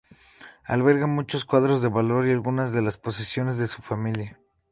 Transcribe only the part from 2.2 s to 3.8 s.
y algunas de las posesiones de